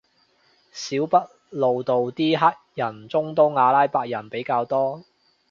[0.71, 5.03] 小北路度啲黑人中東阿拉伯人比較多